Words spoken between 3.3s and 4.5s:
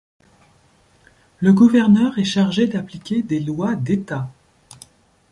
lois d'État.